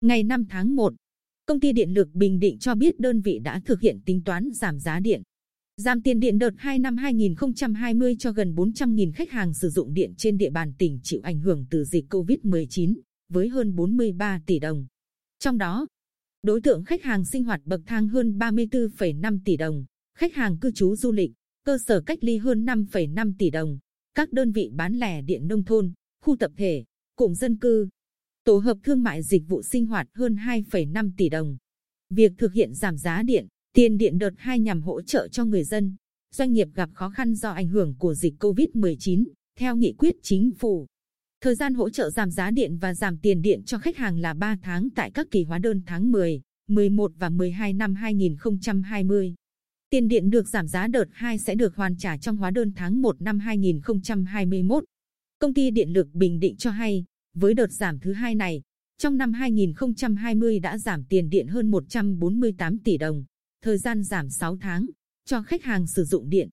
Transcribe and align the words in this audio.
Ngày 0.00 0.22
5 0.22 0.44
tháng 0.48 0.76
1, 0.76 0.94
Công 1.46 1.60
ty 1.60 1.72
Điện 1.72 1.90
lực 1.90 2.08
Bình 2.14 2.38
Định 2.38 2.58
cho 2.58 2.74
biết 2.74 3.00
đơn 3.00 3.20
vị 3.20 3.38
đã 3.38 3.60
thực 3.64 3.80
hiện 3.80 4.00
tính 4.06 4.22
toán 4.24 4.50
giảm 4.52 4.78
giá 4.80 5.00
điện. 5.00 5.22
Giảm 5.76 6.02
tiền 6.02 6.20
điện 6.20 6.38
đợt 6.38 6.50
2 6.56 6.78
năm 6.78 6.96
2020 6.96 8.16
cho 8.18 8.32
gần 8.32 8.54
400.000 8.54 9.12
khách 9.12 9.30
hàng 9.30 9.54
sử 9.54 9.70
dụng 9.70 9.94
điện 9.94 10.14
trên 10.16 10.38
địa 10.38 10.50
bàn 10.50 10.72
tỉnh 10.78 11.00
chịu 11.02 11.20
ảnh 11.22 11.40
hưởng 11.40 11.66
từ 11.70 11.84
dịch 11.84 12.04
COVID-19 12.10 12.94
với 13.28 13.48
hơn 13.48 13.76
43 13.76 14.40
tỷ 14.46 14.58
đồng. 14.58 14.86
Trong 15.38 15.58
đó, 15.58 15.86
đối 16.42 16.60
tượng 16.60 16.84
khách 16.84 17.02
hàng 17.02 17.24
sinh 17.24 17.44
hoạt 17.44 17.60
bậc 17.64 17.80
thang 17.86 18.08
hơn 18.08 18.38
34,5 18.38 19.38
tỷ 19.44 19.56
đồng, 19.56 19.84
khách 20.18 20.34
hàng 20.34 20.58
cư 20.58 20.70
trú 20.70 20.96
du 20.96 21.12
lịch, 21.12 21.30
cơ 21.64 21.78
sở 21.86 22.00
cách 22.00 22.18
ly 22.24 22.36
hơn 22.36 22.64
5,5 22.64 23.32
tỷ 23.38 23.50
đồng, 23.50 23.78
các 24.14 24.32
đơn 24.32 24.52
vị 24.52 24.70
bán 24.72 24.94
lẻ 24.94 25.22
điện 25.22 25.48
nông 25.48 25.64
thôn, 25.64 25.92
khu 26.20 26.36
tập 26.36 26.52
thể, 26.56 26.84
cụm 27.16 27.32
dân 27.32 27.56
cư, 27.56 27.88
tổ 28.48 28.58
hợp 28.58 28.78
thương 28.82 29.02
mại 29.02 29.22
dịch 29.22 29.48
vụ 29.48 29.62
sinh 29.62 29.86
hoạt 29.86 30.08
hơn 30.14 30.34
2,5 30.34 31.10
tỷ 31.16 31.28
đồng. 31.28 31.56
Việc 32.10 32.32
thực 32.38 32.52
hiện 32.52 32.74
giảm 32.74 32.98
giá 32.98 33.22
điện, 33.22 33.46
tiền 33.74 33.98
điện 33.98 34.18
đợt 34.18 34.30
2 34.38 34.60
nhằm 34.60 34.82
hỗ 34.82 35.02
trợ 35.02 35.28
cho 35.28 35.44
người 35.44 35.64
dân, 35.64 35.96
doanh 36.34 36.52
nghiệp 36.52 36.68
gặp 36.74 36.90
khó 36.94 37.10
khăn 37.10 37.34
do 37.34 37.50
ảnh 37.50 37.68
hưởng 37.68 37.94
của 37.98 38.14
dịch 38.14 38.34
COVID-19, 38.38 39.24
theo 39.58 39.76
nghị 39.76 39.92
quyết 39.92 40.16
chính 40.22 40.50
phủ. 40.58 40.86
Thời 41.40 41.54
gian 41.54 41.74
hỗ 41.74 41.90
trợ 41.90 42.10
giảm 42.10 42.30
giá 42.30 42.50
điện 42.50 42.78
và 42.78 42.94
giảm 42.94 43.18
tiền 43.18 43.42
điện 43.42 43.62
cho 43.64 43.78
khách 43.78 43.96
hàng 43.96 44.18
là 44.18 44.34
3 44.34 44.56
tháng 44.62 44.88
tại 44.90 45.10
các 45.10 45.26
kỳ 45.30 45.42
hóa 45.42 45.58
đơn 45.58 45.82
tháng 45.86 46.10
10, 46.12 46.40
11 46.68 47.12
và 47.18 47.28
12 47.28 47.72
năm 47.72 47.94
2020. 47.94 49.34
Tiền 49.90 50.08
điện 50.08 50.30
được 50.30 50.48
giảm 50.48 50.68
giá 50.68 50.86
đợt 50.86 51.08
2 51.12 51.38
sẽ 51.38 51.54
được 51.54 51.76
hoàn 51.76 51.96
trả 51.96 52.18
trong 52.18 52.36
hóa 52.36 52.50
đơn 52.50 52.72
tháng 52.76 53.02
1 53.02 53.22
năm 53.22 53.38
2021. 53.38 54.84
Công 55.38 55.54
ty 55.54 55.70
Điện 55.70 55.92
lực 55.92 56.08
Bình 56.12 56.40
Định 56.40 56.56
cho 56.56 56.70
hay, 56.70 57.04
với 57.38 57.54
đợt 57.54 57.72
giảm 57.72 57.98
thứ 57.98 58.12
hai 58.12 58.34
này, 58.34 58.62
trong 58.98 59.16
năm 59.16 59.32
2020 59.32 60.58
đã 60.58 60.78
giảm 60.78 61.04
tiền 61.04 61.28
điện 61.28 61.48
hơn 61.48 61.70
148 61.70 62.78
tỷ 62.78 62.98
đồng, 62.98 63.24
thời 63.62 63.78
gian 63.78 64.02
giảm 64.02 64.30
6 64.30 64.56
tháng 64.56 64.86
cho 65.24 65.42
khách 65.42 65.62
hàng 65.62 65.86
sử 65.86 66.04
dụng 66.04 66.28
điện. 66.28 66.48